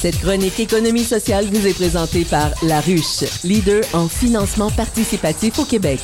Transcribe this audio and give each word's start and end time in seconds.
Cette 0.00 0.18
chronique 0.22 0.58
économie 0.58 1.04
sociale 1.04 1.44
vous 1.52 1.66
est 1.66 1.74
présentée 1.74 2.24
par 2.24 2.52
La 2.62 2.80
Ruche, 2.80 3.22
leader 3.44 3.82
en 3.92 4.08
financement 4.08 4.70
participatif 4.70 5.58
au 5.58 5.66
Québec. 5.66 6.00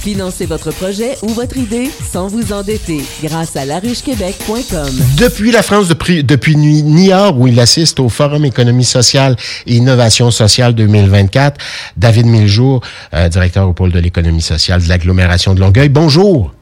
Financez 0.00 0.46
votre 0.46 0.72
projet 0.72 1.16
ou 1.22 1.28
votre 1.28 1.56
idée 1.56 1.88
sans 2.10 2.26
vous 2.26 2.52
endetter 2.52 3.02
grâce 3.22 3.54
à 3.54 3.64
laruchequebec.com. 3.64 4.90
Depuis 5.16 5.52
la 5.52 5.62
France, 5.62 5.86
depuis, 5.86 6.24
depuis 6.24 6.56
Niort, 6.56 7.38
où 7.38 7.46
il 7.46 7.60
assiste 7.60 8.00
au 8.00 8.08
Forum 8.08 8.44
économie 8.44 8.84
sociale 8.84 9.36
et 9.68 9.76
innovation 9.76 10.32
sociale 10.32 10.74
2024, 10.74 11.60
David 11.96 12.26
Miljour, 12.26 12.80
euh, 13.14 13.28
directeur 13.28 13.68
au 13.68 13.72
pôle 13.74 13.92
de 13.92 14.00
l'économie 14.00 14.42
sociale 14.42 14.82
de 14.82 14.88
l'agglomération 14.88 15.54
de 15.54 15.60
Longueuil. 15.60 15.88
Bonjour. 15.88 16.52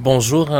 Bonjour. 0.00 0.50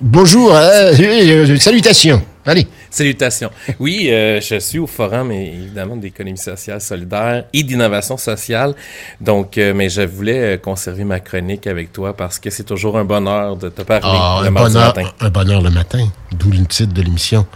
Bonjour. 0.00 0.54
Euh, 0.54 0.94
euh, 0.98 1.56
salutations. 1.58 2.22
Allez. 2.46 2.66
Salutations. 2.90 3.50
Oui, 3.80 4.08
euh, 4.10 4.40
je 4.40 4.58
suis 4.58 4.78
au 4.78 4.86
forum 4.86 5.32
évidemment 5.32 5.96
d'économie 5.96 6.36
sociale 6.36 6.80
solidaire 6.80 7.44
et 7.52 7.62
d'innovation 7.62 8.16
sociale. 8.18 8.74
Donc, 9.20 9.56
euh, 9.56 9.72
mais 9.74 9.88
je 9.88 10.02
voulais 10.02 10.54
euh, 10.54 10.58
conserver 10.58 11.04
ma 11.04 11.20
chronique 11.20 11.66
avec 11.66 11.92
toi 11.92 12.14
parce 12.14 12.38
que 12.38 12.50
c'est 12.50 12.64
toujours 12.64 12.98
un 12.98 13.04
bonheur 13.04 13.56
de 13.56 13.70
te 13.70 13.82
parler 13.82 14.02
ah, 14.04 14.40
le 14.42 14.48
un 14.48 14.52
bonheur, 14.52 14.94
matin. 14.94 15.10
Un 15.20 15.30
bonheur 15.30 15.62
le 15.62 15.70
matin, 15.70 16.06
d'où 16.32 16.50
le 16.50 16.66
titre 16.66 16.92
de 16.92 17.02
l'émission. 17.02 17.46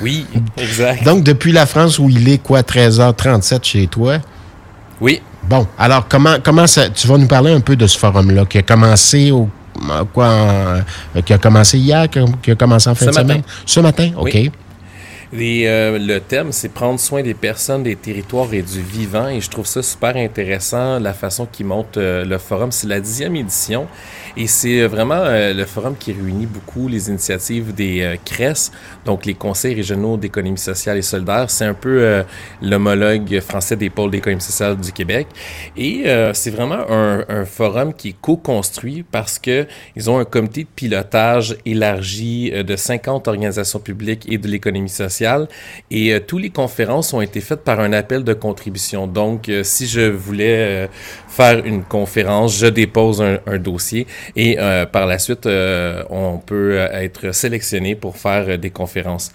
Oui, 0.00 0.26
exact. 0.56 1.02
Donc, 1.02 1.24
depuis 1.24 1.50
la 1.50 1.66
France 1.66 1.98
où 1.98 2.08
il 2.08 2.28
est 2.28 2.38
quoi, 2.38 2.60
13h37 2.60 3.64
chez 3.64 3.86
toi? 3.88 4.18
Oui. 5.00 5.20
Bon, 5.44 5.66
alors 5.78 6.06
comment, 6.06 6.36
comment 6.42 6.66
ça, 6.66 6.90
tu 6.90 7.08
vas 7.08 7.18
nous 7.18 7.26
parler 7.26 7.52
un 7.52 7.60
peu 7.60 7.74
de 7.74 7.86
ce 7.86 7.98
forum-là 7.98 8.44
qui 8.44 8.58
a 8.58 8.62
commencé 8.62 9.32
au 9.32 9.48
quoi, 10.12 10.26
euh, 10.26 10.82
qui 11.24 11.32
a 11.32 11.38
commencé 11.38 11.78
hier, 11.78 12.08
qui 12.08 12.50
a, 12.50 12.54
commencé 12.54 12.88
en 12.88 12.94
fin 12.94 13.06
de 13.06 13.12
semaine? 13.12 13.42
Ce 13.66 13.80
matin, 13.80 14.10
OK. 14.16 14.50
Euh, 15.32 15.98
le 15.98 16.18
thème, 16.18 16.50
c'est 16.50 16.70
prendre 16.70 16.98
soin 16.98 17.22
des 17.22 17.34
personnes, 17.34 17.84
des 17.84 17.96
territoires 17.96 18.52
et 18.52 18.62
du 18.62 18.80
vivant. 18.80 19.28
Et 19.28 19.40
je 19.40 19.48
trouve 19.48 19.66
ça 19.66 19.82
super 19.82 20.16
intéressant, 20.16 20.98
la 20.98 21.12
façon 21.12 21.46
qu'il 21.46 21.66
monte 21.66 21.96
euh, 21.96 22.24
le 22.24 22.38
forum. 22.38 22.72
C'est 22.72 22.88
la 22.88 23.00
dixième 23.00 23.36
édition. 23.36 23.86
Et 24.36 24.46
c'est 24.46 24.86
vraiment 24.86 25.24
le 25.26 25.64
forum 25.64 25.96
qui 25.98 26.12
réunit 26.12 26.46
beaucoup 26.46 26.88
les 26.88 27.08
initiatives 27.08 27.74
des 27.74 28.18
CRES, 28.24 28.70
donc 29.04 29.26
les 29.26 29.34
conseils 29.34 29.74
régionaux 29.74 30.16
d'économie 30.16 30.58
sociale 30.58 30.98
et 30.98 31.02
solidaire. 31.02 31.50
C'est 31.50 31.64
un 31.64 31.74
peu 31.74 32.22
l'homologue 32.62 33.40
français 33.40 33.76
des 33.76 33.90
pôles 33.90 34.10
d'économie 34.10 34.40
sociale 34.40 34.76
du 34.76 34.92
Québec. 34.92 35.26
Et 35.76 36.04
c'est 36.32 36.50
vraiment 36.50 36.84
un, 36.88 37.44
forum 37.44 37.94
qui 37.94 38.10
est 38.10 38.16
co-construit 38.20 39.04
parce 39.10 39.38
que 39.38 39.66
ils 39.96 40.10
ont 40.10 40.18
un 40.18 40.24
comité 40.24 40.64
de 40.64 40.68
pilotage 40.74 41.56
élargi 41.64 42.50
de 42.50 42.76
50 42.76 43.28
organisations 43.28 43.80
publiques 43.80 44.26
et 44.30 44.38
de 44.38 44.48
l'économie 44.48 44.88
sociale 44.88 45.48
et 45.90 46.12
euh, 46.12 46.20
toutes 46.20 46.42
les 46.42 46.50
conférences 46.50 47.12
ont 47.12 47.20
été 47.20 47.40
faites 47.40 47.62
par 47.62 47.80
un 47.80 47.92
appel 47.92 48.24
de 48.24 48.34
contribution. 48.34 49.06
Donc, 49.06 49.48
euh, 49.48 49.62
si 49.64 49.86
je 49.86 50.02
voulais 50.02 50.84
euh, 50.84 50.86
faire 51.28 51.64
une 51.64 51.82
conférence, 51.82 52.56
je 52.56 52.66
dépose 52.66 53.22
un, 53.22 53.58
dossier 53.58 54.06
et 54.36 54.56
par 54.92 55.06
la 55.06 55.18
suite, 55.18 55.46
on 55.46 56.38
peut 56.38 56.76
être 56.92 57.32
sélectionné 57.32 57.94
pour 57.94 58.16
faire 58.16 58.58
des 58.58 58.70
conférences. 58.70 59.32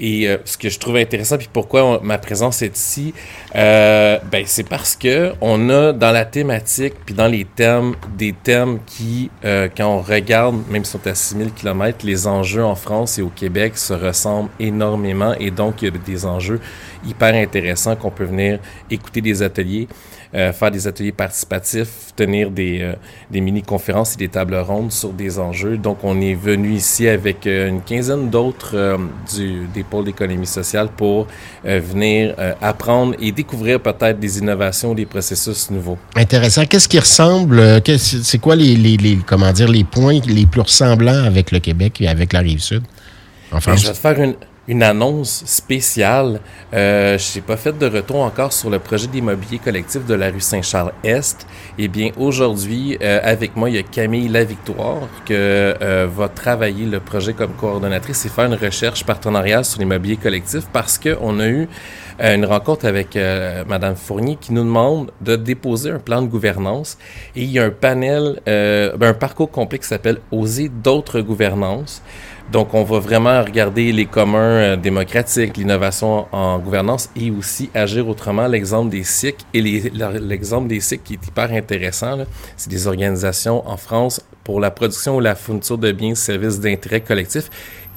Et 0.00 0.26
euh, 0.26 0.38
ce 0.46 0.56
que 0.56 0.70
je 0.70 0.78
trouve 0.78 0.96
intéressant, 0.96 1.36
puis 1.36 1.48
pourquoi 1.52 2.00
ma 2.02 2.16
présence 2.16 2.62
est 2.62 2.76
ici, 2.76 3.12
euh, 3.54 4.18
ben, 4.32 4.44
c'est 4.46 4.66
parce 4.66 4.96
que 4.96 5.34
on 5.42 5.68
a 5.68 5.92
dans 5.92 6.10
la 6.10 6.24
thématique, 6.24 6.94
puis 7.04 7.14
dans 7.14 7.26
les 7.26 7.44
thèmes, 7.44 7.94
des 8.16 8.32
thèmes 8.32 8.78
qui, 8.86 9.30
euh, 9.44 9.68
quand 9.74 9.86
on 9.86 10.00
regarde, 10.00 10.56
même 10.70 10.86
si 10.86 10.96
on 10.96 11.06
est 11.06 11.10
à 11.10 11.14
6000 11.14 11.52
km, 11.52 12.06
les 12.06 12.26
enjeux 12.26 12.64
en 12.64 12.74
France 12.74 13.18
et 13.18 13.22
au 13.22 13.28
Québec 13.28 13.76
se 13.76 13.92
ressemblent 13.92 14.48
énormément. 14.58 15.34
Et 15.38 15.50
donc, 15.50 15.82
il 15.82 15.84
y 15.84 15.88
a 15.88 15.98
des 15.98 16.24
enjeux 16.24 16.60
hyper 17.06 17.34
intéressants 17.34 17.94
qu'on 17.94 18.10
peut 18.10 18.24
venir 18.24 18.58
écouter 18.90 19.20
des 19.20 19.42
ateliers. 19.42 19.86
Euh, 20.32 20.52
faire 20.52 20.70
des 20.70 20.86
ateliers 20.86 21.10
participatifs, 21.10 22.12
tenir 22.14 22.52
des, 22.52 22.82
euh, 22.82 22.92
des 23.32 23.40
mini-conférences 23.40 24.14
et 24.14 24.16
des 24.16 24.28
tables 24.28 24.54
rondes 24.54 24.92
sur 24.92 25.12
des 25.12 25.40
enjeux. 25.40 25.76
Donc, 25.76 26.04
on 26.04 26.20
est 26.20 26.34
venu 26.34 26.72
ici 26.74 27.08
avec 27.08 27.48
euh, 27.48 27.68
une 27.68 27.82
quinzaine 27.82 28.30
d'autres 28.30 28.96
du, 29.34 29.66
des 29.74 29.82
pôles 29.82 30.04
d'économie 30.04 30.46
sociale 30.46 30.88
pour 30.96 31.26
venir 31.64 32.36
apprendre 32.62 33.16
et 33.18 33.32
découvrir 33.32 33.80
peut-être 33.80 34.20
des 34.20 34.38
innovations, 34.38 34.94
des 34.94 35.06
processus 35.06 35.68
nouveaux. 35.68 35.98
Intéressant. 36.14 36.64
Qu'est-ce 36.64 36.88
qui 36.88 37.00
ressemble, 37.00 37.82
c'est 37.98 38.38
quoi 38.38 38.54
les, 38.54 38.76
les, 38.76 38.96
les, 38.96 39.18
comment 39.26 39.52
dire, 39.52 39.68
les 39.68 39.82
points 39.82 40.20
les 40.26 40.46
plus 40.46 40.60
ressemblants 40.60 41.24
avec 41.24 41.50
le 41.50 41.58
Québec 41.58 42.00
et 42.00 42.06
avec 42.06 42.32
la 42.32 42.40
Rive-Sud? 42.40 42.84
En 43.50 43.60
France? 43.60 43.80
Je 43.80 43.88
vais 43.88 43.92
te 43.94 43.98
faire 43.98 44.20
une, 44.20 44.34
une 44.70 44.84
annonce 44.84 45.42
spéciale. 45.46 46.40
Euh, 46.72 47.18
je 47.18 47.34
n'ai 47.34 47.42
pas 47.42 47.56
fait 47.56 47.76
de 47.76 47.86
retour 47.86 48.20
encore 48.22 48.52
sur 48.52 48.70
le 48.70 48.78
projet 48.78 49.08
d'immobilier 49.08 49.58
collectif 49.58 50.06
de 50.06 50.14
la 50.14 50.30
rue 50.30 50.40
Saint-Charles-Est. 50.40 51.44
Eh 51.76 51.88
bien, 51.88 52.12
aujourd'hui, 52.16 52.96
euh, 53.02 53.18
avec 53.24 53.56
moi, 53.56 53.68
il 53.68 53.74
y 53.74 53.78
a 53.78 53.82
Camille 53.82 54.28
Lavictoire 54.28 55.08
que 55.26 55.34
euh, 55.34 56.06
va 56.08 56.28
travailler 56.28 56.86
le 56.86 57.00
projet 57.00 57.32
comme 57.32 57.52
coordonnatrice 57.54 58.24
et 58.26 58.28
faire 58.28 58.44
une 58.44 58.54
recherche 58.54 59.04
partenariale 59.04 59.64
sur 59.64 59.80
l'immobilier 59.80 60.16
collectif 60.16 60.62
parce 60.72 60.98
qu'on 60.98 61.40
a 61.40 61.48
eu 61.48 61.68
une 62.20 62.44
rencontre 62.44 62.86
avec 62.86 63.18
Madame 63.66 63.96
Fournier 63.96 64.36
qui 64.40 64.52
nous 64.52 64.62
demande 64.62 65.10
de 65.20 65.36
déposer 65.36 65.90
un 65.90 65.98
plan 65.98 66.22
de 66.22 66.26
gouvernance 66.26 66.98
et 67.34 67.42
il 67.42 67.50
y 67.50 67.58
a 67.58 67.64
un 67.64 67.70
panel, 67.70 68.40
ben, 68.46 69.02
un 69.02 69.14
parcours 69.14 69.50
complet 69.50 69.78
qui 69.78 69.86
s'appelle 69.86 70.18
Oser 70.30 70.68
d'autres 70.68 71.20
gouvernances. 71.20 72.02
Donc, 72.50 72.74
on 72.74 72.82
va 72.82 72.98
vraiment 72.98 73.44
regarder 73.44 73.92
les 73.92 74.06
communs 74.06 74.38
euh, 74.38 74.76
démocratiques, 74.76 75.56
l'innovation 75.56 76.26
en 76.32 76.58
gouvernance 76.58 77.08
et 77.14 77.30
aussi 77.30 77.70
agir 77.74 78.08
autrement. 78.08 78.48
L'exemple 78.48 78.90
des 78.90 79.04
SIC 79.04 79.36
et 79.54 79.62
l'exemple 79.62 80.66
des 80.66 80.80
SIC 80.80 81.04
qui 81.04 81.12
est 81.14 81.26
hyper 81.28 81.52
intéressant, 81.52 82.18
c'est 82.56 82.68
des 82.68 82.88
organisations 82.88 83.68
en 83.68 83.76
France 83.76 84.20
pour 84.42 84.58
la 84.58 84.72
production 84.72 85.16
ou 85.16 85.20
la 85.20 85.36
fourniture 85.36 85.78
de 85.78 85.92
biens 85.92 86.10
et 86.10 86.16
services 86.16 86.58
d'intérêt 86.58 87.02
collectif 87.02 87.50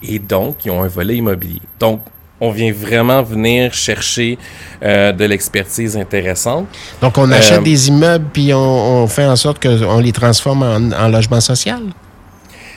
et 0.04 0.20
donc, 0.20 0.66
ils 0.66 0.72
ont 0.72 0.84
un 0.84 0.88
volet 0.88 1.16
immobilier. 1.16 1.62
Donc, 1.80 2.02
on 2.44 2.52
vient 2.52 2.74
vraiment 2.74 3.24
venir 3.24 3.74
chercher 3.74 4.38
euh, 4.84 5.14
de 5.14 5.24
l'expertise 5.24 5.96
intéressante. 5.96 6.68
Donc, 7.02 7.18
on 7.18 7.32
achète 7.32 7.60
euh, 7.60 7.64
des 7.64 7.88
immeubles 7.88 8.26
puis 8.34 8.54
on, 8.54 9.08
fait 9.08 9.26
en 9.26 9.38
sorte 9.38 9.64
qu'on 9.64 10.00
les 10.00 10.12
transforme 10.12 10.62
en, 10.62 10.92
en 10.92 11.08
logement 11.08 11.40
social? 11.40 11.82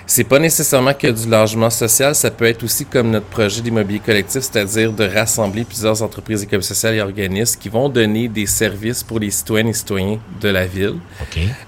C'est 0.09 0.23
pas 0.23 0.39
nécessairement 0.39 0.95
que 0.95 1.09
du 1.09 1.29
logement 1.29 1.69
social, 1.69 2.15
ça 2.15 2.31
peut 2.31 2.45
être 2.45 2.63
aussi 2.63 2.85
comme 2.85 3.11
notre 3.11 3.27
projet 3.27 3.61
d'immobilier 3.61 3.99
collectif, 3.99 4.43
c'est-à-dire 4.43 4.93
de 4.93 5.05
rassembler 5.05 5.65
plusieurs 5.65 6.01
entreprises 6.01 6.45
économiques 6.45 6.69
sociales 6.69 6.95
et 6.95 7.01
organismes 7.01 7.59
qui 7.59 7.69
vont 7.69 7.89
donner 7.89 8.29
des 8.29 8.47
services 8.47 9.03
pour 9.03 9.19
les 9.19 9.33
citoyennes 9.33 9.67
et 9.67 9.73
citoyens 9.73 10.21
de 10.41 10.49
la 10.49 10.65
ville. 10.65 10.95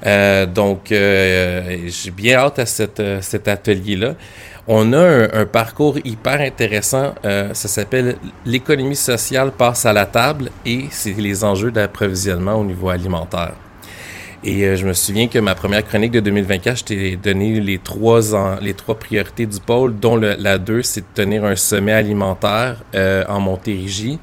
Euh, 0.06 0.46
donc, 0.46 0.92
euh, 0.92 1.78
j'ai 1.88 2.12
bien 2.12 2.36
hâte 2.36 2.60
à 2.60 2.66
cette, 2.66 3.02
cet 3.22 3.48
atelier-là. 3.48 4.14
On 4.70 4.92
a 4.92 5.34
un, 5.34 5.46
parcours 5.46 5.96
hyper 6.04 6.42
intéressant, 6.42 7.14
euh, 7.24 7.54
ça 7.54 7.68
s'appelle 7.68 8.16
l'économie 8.44 8.96
sociale 8.96 9.50
passe 9.50 9.86
à 9.86 9.94
la 9.94 10.04
table 10.04 10.50
et 10.66 10.88
c'est 10.90 11.14
les 11.14 11.42
enjeux 11.42 11.70
d'approvisionnement 11.70 12.56
au 12.56 12.64
niveau 12.64 12.90
alimentaire. 12.90 13.54
Et 14.44 14.62
euh, 14.62 14.76
je 14.76 14.86
me 14.86 14.92
souviens 14.92 15.26
que 15.26 15.38
ma 15.40 15.56
première 15.56 15.84
chronique 15.84 16.12
de 16.12 16.20
2024, 16.20 16.78
je 16.78 16.84
t'ai 16.84 17.16
donné 17.16 17.60
les 17.60 17.78
trois, 17.78 18.20
les 18.60 18.74
trois 18.74 18.94
priorités 18.94 19.46
du 19.46 19.58
pôle, 19.58 19.98
dont 19.98 20.16
la 20.16 20.58
deux, 20.58 20.82
c'est 20.82 21.00
de 21.00 21.06
tenir 21.14 21.44
un 21.44 21.56
sommet 21.56 21.92
alimentaire 21.92 22.76
euh, 22.94 23.24
en 23.28 23.40
Montérégie. 23.40 24.20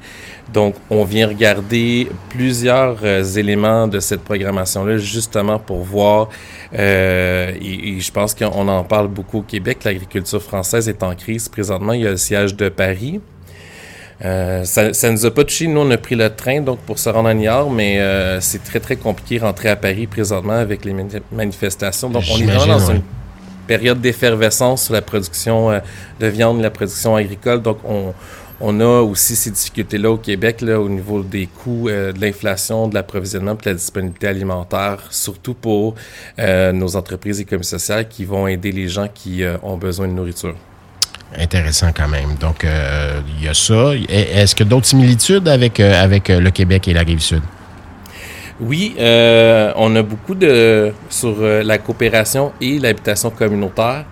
Donc, 0.52 0.74
on 0.88 1.04
vient 1.04 1.28
regarder 1.28 2.08
plusieurs 2.30 2.98
euh, 3.02 3.22
éléments 3.24 3.88
de 3.88 4.00
cette 4.00 4.22
programmation-là, 4.22 4.96
justement 4.96 5.58
pour 5.58 5.82
voir, 5.82 6.28
et, 6.72 7.54
et, 7.60 8.00
je 8.00 8.12
pense 8.12 8.34
qu'on 8.34 8.68
en 8.68 8.84
parle 8.84 9.08
beaucoup 9.08 9.38
au 9.38 9.42
Québec, 9.42 9.84
l'agriculture 9.84 10.42
française 10.42 10.88
est 10.88 11.02
en 11.02 11.14
crise 11.14 11.48
présentement. 11.48 11.92
Il 11.92 12.02
y 12.02 12.06
a 12.06 12.10
le 12.10 12.16
siège 12.16 12.54
de 12.54 12.68
Paris, 12.68 13.20
euh, 14.24 14.64
ça, 14.64 14.92
ça 14.94 15.10
nous 15.10 15.26
a 15.26 15.30
pas 15.30 15.44
touché. 15.44 15.66
Nous, 15.66 15.80
on 15.80 15.90
a 15.90 15.98
pris 15.98 16.14
le 16.14 16.30
train 16.34 16.60
donc 16.60 16.78
pour 16.80 16.98
se 16.98 17.08
rendre 17.08 17.28
à 17.28 17.34
Niort, 17.34 17.70
mais 17.70 18.00
euh, 18.00 18.40
c'est 18.40 18.62
très, 18.62 18.80
très 18.80 18.96
compliqué 18.96 19.38
de 19.38 19.44
rentrer 19.44 19.68
à 19.68 19.76
Paris 19.76 20.06
présentement 20.06 20.54
avec 20.54 20.84
les 20.84 20.94
manifestations. 21.32 22.08
Donc, 22.08 22.24
on 22.30 22.38
est 22.38 22.44
vraiment 22.44 22.78
dans 22.78 22.90
une 22.90 23.02
période 23.66 24.00
d'effervescence 24.00 24.84
sur 24.84 24.94
la 24.94 25.02
production 25.02 25.70
euh, 25.70 25.80
de 26.20 26.26
viande 26.28 26.62
la 26.62 26.70
production 26.70 27.16
agricole. 27.16 27.60
Donc, 27.60 27.78
on, 27.84 28.14
on 28.58 28.80
a 28.80 29.02
aussi 29.02 29.36
ces 29.36 29.50
difficultés-là 29.50 30.10
au 30.10 30.16
Québec, 30.16 30.62
là, 30.62 30.80
au 30.80 30.88
niveau 30.88 31.22
des 31.22 31.46
coûts, 31.46 31.90
de 31.90 32.18
l'inflation, 32.18 32.88
de 32.88 32.94
l'approvisionnement 32.94 33.52
de 33.52 33.60
la 33.66 33.74
disponibilité 33.74 34.28
alimentaire, 34.28 35.08
surtout 35.10 35.52
pour 35.52 35.94
nos 36.38 36.96
entreprises 36.96 37.38
et 37.38 37.62
sociales 37.62 38.08
qui 38.08 38.24
vont 38.24 38.46
aider 38.46 38.72
les 38.72 38.88
gens 38.88 39.08
qui 39.12 39.42
ont 39.62 39.76
besoin 39.76 40.08
de 40.08 40.14
nourriture. 40.14 40.54
Intéressant 41.34 41.88
quand 41.94 42.08
même. 42.08 42.34
Donc, 42.40 42.64
euh, 42.64 43.20
il 43.38 43.44
y 43.44 43.48
a 43.48 43.54
ça. 43.54 43.92
Est-ce 44.08 44.54
a 44.54 44.64
d'autres 44.64 44.86
similitudes 44.86 45.48
avec, 45.48 45.80
euh, 45.80 46.02
avec 46.02 46.30
euh, 46.30 46.40
le 46.40 46.50
Québec 46.50 46.86
et 46.88 46.92
la 46.92 47.00
Rive-Sud? 47.00 47.42
Oui, 48.58 48.94
on 48.98 49.96
a 49.96 50.02
beaucoup 50.02 50.34
de 50.34 50.90
sur 51.10 51.42
la 51.42 51.76
coopération 51.76 52.52
et 52.58 52.78
l'habitation 52.78 53.28
communautaire. 53.28 54.06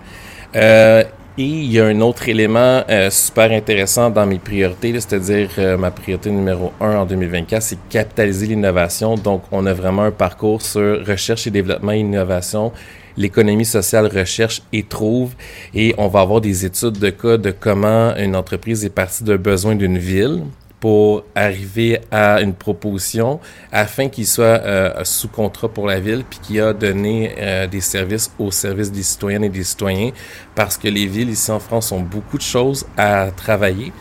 Et 1.37 1.43
il 1.43 1.69
y 1.69 1.81
a 1.81 1.85
un 1.85 1.99
autre 1.99 2.29
élément 2.29 2.85
euh, 2.89 3.09
super 3.09 3.51
intéressant 3.51 4.09
dans 4.09 4.25
mes 4.25 4.39
priorités, 4.39 4.93
c'est-à-dire 4.93 5.49
euh, 5.57 5.75
ma 5.75 5.91
priorité 5.91 6.31
numéro 6.31 6.71
un 6.79 6.95
en 6.99 7.05
2024, 7.05 7.61
c'est 7.61 7.77
capitaliser 7.89 8.47
l'innovation. 8.47 9.15
Donc, 9.15 9.43
on 9.51 9.65
a 9.65 9.73
vraiment 9.73 10.03
un 10.03 10.11
parcours 10.11 10.61
sur 10.61 11.05
recherche 11.05 11.45
et 11.45 11.51
développement 11.51 11.91
et 11.91 11.99
innovation. 11.99 12.71
L'économie 13.17 13.65
sociale 13.65 14.07
recherche 14.07 14.61
et 14.71 14.83
trouve. 14.83 15.33
Et 15.73 15.93
on 15.97 16.07
va 16.07 16.21
avoir 16.21 16.39
des 16.39 16.63
études 16.65 16.99
de 16.99 17.09
cas 17.09 17.35
de 17.35 17.51
comment 17.51 18.15
une 18.15 18.37
entreprise 18.37 18.85
est 18.85 18.89
partie 18.89 19.25
d'un 19.25 19.35
besoin 19.35 19.75
d'une 19.75 19.97
ville 19.97 20.43
pour 20.85 21.23
arriver 21.33 21.99
à 22.11 22.41
une 22.41 22.53
proposition 22.53 23.39
afin 23.71 24.07
qu'il 24.07 24.27
soit 24.27 24.61
euh, 24.61 25.03
sous 25.03 25.29
contrat 25.29 25.67
pour 25.67 25.87
la 25.87 25.99
ville 25.99 26.23
puis 26.29 26.37
qu'il 26.37 26.61
a 26.61 26.73
donné 26.73 27.33
euh, 27.39 27.65
des 27.65 27.81
services 27.81 28.31
au 28.37 28.51
service 28.51 28.91
des 28.91 29.01
citoyennes 29.01 29.43
et 29.43 29.49
des 29.49 29.63
citoyens 29.63 30.11
parce 30.53 30.77
que 30.77 30.87
les 30.87 31.07
villes 31.07 31.31
ici 31.31 31.49
en 31.49 31.59
France 31.59 31.91
ont 31.91 32.01
beaucoup 32.01 32.37
de 32.37 32.43
choses 32.43 32.85
à 32.97 33.31
travailler 33.35 33.93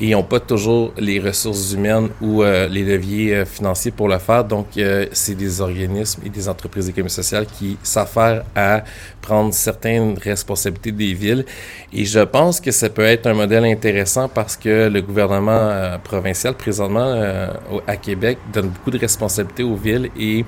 et 0.00 0.08
ils 0.08 0.10
n'ont 0.10 0.22
pas 0.22 0.40
toujours 0.40 0.92
les 0.98 1.18
ressources 1.18 1.72
humaines 1.72 2.08
ou 2.20 2.42
euh, 2.42 2.68
les 2.68 2.84
leviers 2.84 3.34
euh, 3.34 3.44
financiers 3.44 3.90
pour 3.90 4.08
le 4.08 4.18
faire. 4.18 4.44
Donc, 4.44 4.66
euh, 4.76 5.06
c'est 5.12 5.34
des 5.34 5.60
organismes 5.60 6.22
et 6.24 6.28
des 6.28 6.48
entreprises 6.48 6.86
d'économie 6.86 7.10
sociale 7.10 7.46
qui 7.46 7.78
s'affairent 7.82 8.44
à 8.54 8.84
prendre 9.22 9.54
certaines 9.54 10.18
responsabilités 10.18 10.92
des 10.92 11.14
villes. 11.14 11.44
Et 11.92 12.04
je 12.04 12.20
pense 12.20 12.60
que 12.60 12.70
ça 12.70 12.90
peut 12.90 13.04
être 13.04 13.26
un 13.26 13.34
modèle 13.34 13.64
intéressant 13.64 14.28
parce 14.28 14.56
que 14.56 14.88
le 14.88 15.00
gouvernement 15.00 15.98
provincial, 16.04 16.54
présentement, 16.54 17.48
à 17.86 17.96
Québec, 17.96 18.38
donne 18.52 18.68
beaucoup 18.68 18.90
de 18.90 18.98
responsabilités 18.98 19.64
aux 19.64 19.74
villes 19.74 20.10
et 20.18 20.44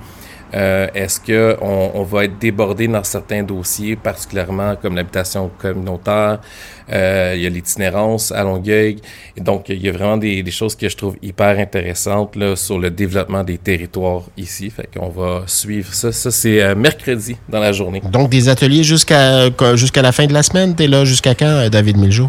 euh, 0.54 0.86
est-ce 0.94 1.20
qu'on 1.20 1.90
on 1.94 2.02
va 2.04 2.24
être 2.24 2.38
débordé 2.38 2.88
dans 2.88 3.04
certains 3.04 3.42
dossiers, 3.42 3.96
particulièrement 3.96 4.76
comme 4.76 4.96
l'habitation 4.96 5.50
communautaire, 5.58 6.40
euh, 6.90 7.34
il 7.36 7.42
y 7.42 7.46
a 7.46 7.50
l'itinérance 7.50 8.32
à 8.32 8.42
Longueuil. 8.44 8.96
Et 9.38 9.40
donc, 9.40 9.68
il 9.68 9.80
y 9.80 9.88
a 9.88 9.92
vraiment 9.92 10.16
des, 10.16 10.42
des, 10.42 10.50
choses 10.50 10.74
que 10.74 10.88
je 10.88 10.96
trouve 10.96 11.16
hyper 11.22 11.58
intéressantes 11.58 12.36
là, 12.36 12.56
sur 12.56 12.78
le 12.78 12.90
développement 12.90 13.44
des 13.44 13.56
territoires 13.56 14.24
ici. 14.36 14.68
Fait 14.68 14.88
qu'on 14.92 15.08
va 15.08 15.44
suivre 15.46 15.94
ça. 15.94 16.12
Ça, 16.12 16.30
c'est 16.30 16.60
euh, 16.60 16.74
mercredi 16.74 17.36
dans 17.48 17.60
la 17.60 17.72
journée. 17.72 18.02
Donc, 18.12 18.28
des 18.28 18.48
ateliers 18.48 18.84
jusqu'à 18.84 19.48
jusqu'à 19.74 20.02
la 20.02 20.12
fin 20.12 20.26
de 20.26 20.34
la 20.34 20.42
semaine? 20.42 20.74
Tu 20.74 20.84
es 20.84 20.86
là 20.88 21.04
jusqu'à 21.04 21.34
quand, 21.34 21.68
David 21.70 21.96
Miljo? 21.96 22.28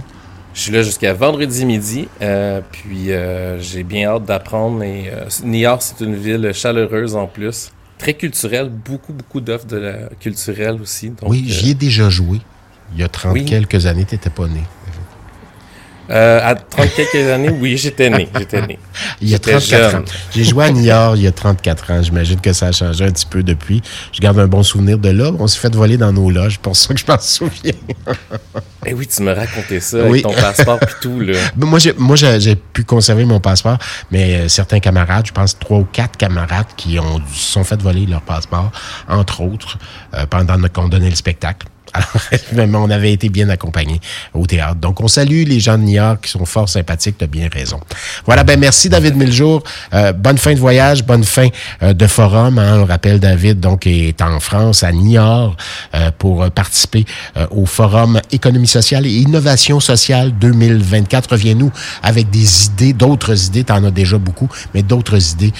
Je 0.53 0.61
suis 0.61 0.71
là 0.71 0.81
jusqu'à 0.81 1.13
vendredi 1.13 1.65
midi, 1.65 2.07
euh, 2.21 2.61
puis 2.71 3.11
euh, 3.11 3.59
j'ai 3.59 3.83
bien 3.83 4.09
hâte 4.09 4.25
d'apprendre. 4.25 4.83
Et 4.83 5.09
euh, 5.11 5.25
Niort, 5.43 5.81
c'est 5.81 6.03
une 6.03 6.15
ville 6.15 6.51
chaleureuse 6.53 7.15
en 7.15 7.27
plus 7.27 7.71
très 7.97 8.13
culturel, 8.13 8.69
beaucoup, 8.69 9.13
beaucoup 9.13 9.41
d'offres 9.41 9.67
de 9.67 9.93
culturelles 10.19 10.81
aussi. 10.81 11.11
oui, 11.23 11.43
j'y 11.47 11.71
ai 11.71 11.73
déjà 11.73 12.09
joué. 12.09 12.39
Il 12.93 12.99
y 12.99 13.03
a 13.03 13.09
30 13.09 13.45
quelques 13.45 13.85
années, 13.85 14.05
tu 14.05 14.15
n'étais 14.15 14.29
pas 14.29 14.47
né. 14.47 14.61
Euh, 16.09 16.39
à 16.43 16.55
30 16.55 16.89
quelques 16.95 17.29
années, 17.29 17.49
oui, 17.49 17.77
j'étais 17.77 18.09
né. 18.09 18.27
J'étais 18.35 18.65
né. 18.65 18.79
il 19.21 19.29
y 19.29 19.35
a 19.35 19.39
34 19.39 19.95
ans. 19.95 20.03
J'ai 20.33 20.43
joué 20.43 20.65
à 20.65 20.71
Niort 20.71 21.15
il 21.15 21.23
y 21.23 21.27
a 21.27 21.31
34 21.31 21.91
ans. 21.91 22.01
J'imagine 22.01 22.41
que 22.41 22.51
ça 22.51 22.67
a 22.67 22.71
changé 22.71 23.05
un 23.05 23.11
petit 23.11 23.27
peu 23.27 23.43
depuis. 23.43 23.81
Je 24.11 24.19
garde 24.19 24.39
un 24.39 24.47
bon 24.47 24.63
souvenir 24.63 24.97
de 24.97 25.09
là. 25.09 25.31
On 25.37 25.45
s'est 25.45 25.59
fait 25.59 25.73
voler 25.73 25.97
dans 25.97 26.11
nos 26.11 26.31
loges, 26.31 26.57
pour 26.57 26.75
ça 26.75 26.93
que 26.93 26.99
je 26.99 27.05
m'en 27.07 27.19
souviens. 27.19 27.73
eh 28.85 28.93
oui, 28.93 29.05
tu 29.05 29.21
me 29.21 29.33
racontais 29.33 29.79
ça 29.79 30.03
avec 30.03 30.23
ton 30.23 30.33
passeport 30.33 30.79
et 30.81 31.01
tout. 31.01 31.19
Là. 31.19 31.33
Moi, 31.55 31.77
j'ai, 31.77 31.93
moi, 31.93 32.15
j'ai 32.15 32.55
pu 32.55 32.83
conserver 32.83 33.25
mon 33.25 33.39
passeport, 33.39 33.77
mais 34.11 34.35
euh, 34.35 34.47
certains 34.47 34.79
camarades, 34.79 35.27
je 35.27 35.31
pense 35.31 35.57
trois 35.59 35.77
ou 35.77 35.87
quatre 35.91 36.17
camarades 36.17 36.65
qui 36.75 36.97
ont 36.97 37.19
se 37.31 37.51
sont 37.51 37.63
fait 37.63 37.79
voler 37.81 38.05
leur 38.05 38.21
passeport, 38.21 38.71
entre 39.07 39.41
autres, 39.41 39.77
euh, 40.15 40.25
pendant 40.25 40.55
qu'on 40.73 40.87
donnait 40.87 41.09
le 41.09 41.15
spectacle. 41.15 41.67
Alors, 41.93 42.75
on 42.75 42.89
avait 42.89 43.13
été 43.13 43.29
bien 43.29 43.49
accompagnés 43.49 43.99
au 44.33 44.45
théâtre. 44.45 44.75
Donc, 44.75 45.01
on 45.01 45.07
salue 45.07 45.43
les 45.45 45.59
gens 45.59 45.77
de 45.77 45.89
York 45.89 46.25
qui 46.25 46.31
sont 46.31 46.45
fort 46.45 46.69
sympathiques, 46.69 47.17
tu 47.17 47.27
bien 47.27 47.49
raison. 47.51 47.79
Voilà, 48.25 48.43
ben 48.43 48.59
merci 48.59 48.89
David 48.89 49.15
Miljour. 49.15 49.63
Euh, 49.93 50.13
bonne 50.13 50.37
fin 50.37 50.53
de 50.53 50.59
voyage, 50.59 51.03
bonne 51.03 51.23
fin 51.23 51.49
euh, 51.83 51.93
de 51.93 52.07
forum. 52.07 52.59
Hein. 52.59 52.79
On 52.81 52.85
rappelle, 52.85 53.19
David 53.19 53.59
donc 53.59 53.87
est 53.87 54.21
en 54.21 54.39
France, 54.39 54.83
à 54.83 54.91
Niort, 54.91 55.55
euh, 55.95 56.11
pour 56.17 56.49
participer 56.51 57.05
euh, 57.37 57.47
au 57.51 57.65
forum 57.65 58.19
Économie 58.31 58.67
sociale 58.67 59.05
et 59.05 59.11
Innovation 59.11 59.79
sociale 59.79 60.31
2024. 60.39 61.31
Reviens-nous 61.31 61.71
avec 62.03 62.29
des 62.29 62.65
idées, 62.65 62.93
d'autres 62.93 63.47
idées, 63.47 63.63
tu 63.63 63.73
en 63.73 63.83
as 63.83 63.91
déjà 63.91 64.17
beaucoup, 64.17 64.49
mais 64.73 64.81
d'autres 64.81 65.31
idées 65.33 65.53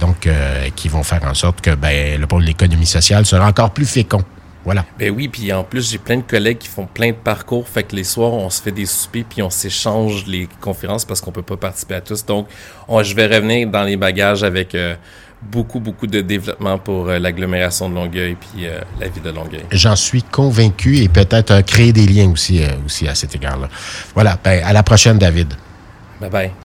donc 0.00 0.28
qui 0.74 0.88
vont 0.88 1.02
faire 1.02 1.22
en 1.24 1.34
sorte 1.34 1.60
que 1.60 1.74
ben, 1.74 2.20
le 2.20 2.26
pôle 2.26 2.42
de 2.42 2.48
l'économie 2.48 2.86
sociale 2.86 3.26
sera 3.26 3.46
encore 3.46 3.70
plus 3.70 3.86
fécond. 3.86 4.22
Voilà. 4.66 4.84
Ben 4.98 5.14
oui, 5.16 5.28
puis 5.28 5.52
en 5.52 5.62
plus, 5.62 5.88
j'ai 5.88 5.98
plein 5.98 6.16
de 6.16 6.22
collègues 6.22 6.58
qui 6.58 6.66
font 6.66 6.86
plein 6.86 7.10
de 7.10 7.16
parcours. 7.16 7.68
Fait 7.68 7.84
que 7.84 7.94
les 7.94 8.02
soirs, 8.02 8.32
on 8.32 8.50
se 8.50 8.60
fait 8.60 8.72
des 8.72 8.84
soupers 8.84 9.24
puis 9.24 9.40
on 9.40 9.48
s'échange 9.48 10.26
les 10.26 10.48
conférences 10.60 11.04
parce 11.04 11.20
qu'on 11.20 11.30
peut 11.30 11.40
pas 11.42 11.56
participer 11.56 11.94
à 11.94 12.00
tous. 12.00 12.26
Donc, 12.26 12.48
je 12.90 13.14
vais 13.14 13.28
revenir 13.28 13.68
dans 13.68 13.84
les 13.84 13.96
bagages 13.96 14.42
avec 14.42 14.74
euh, 14.74 14.96
beaucoup, 15.40 15.78
beaucoup 15.78 16.08
de 16.08 16.20
développement 16.20 16.78
pour 16.78 17.08
euh, 17.08 17.20
l'agglomération 17.20 17.88
de 17.88 17.94
Longueuil 17.94 18.34
puis 18.34 18.66
euh, 18.66 18.80
la 18.98 19.06
ville 19.06 19.22
de 19.22 19.30
Longueuil. 19.30 19.62
J'en 19.70 19.94
suis 19.94 20.24
convaincu 20.24 20.96
et 20.96 21.08
peut-être 21.08 21.60
créer 21.60 21.92
des 21.92 22.06
liens 22.08 22.28
aussi, 22.28 22.60
aussi 22.84 23.06
à 23.06 23.14
cet 23.14 23.36
égard-là. 23.36 23.68
Voilà. 24.14 24.36
Ben, 24.42 24.64
à 24.64 24.72
la 24.72 24.82
prochaine, 24.82 25.16
David. 25.16 25.54
Bye 26.20 26.30
bye. 26.30 26.50